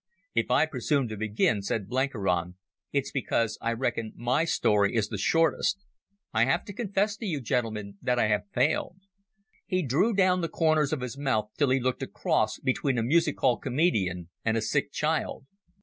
[0.33, 2.55] "If I presume to begin," said Blenkiron,
[2.91, 5.77] "it's because I reckon my story is the shortest.
[6.33, 8.95] I have to confess to you, gentlemen, that I have failed."
[9.67, 13.03] He drew down the corners of his mouth till he looked a cross between a
[13.03, 15.45] music hall comedian and a sick child.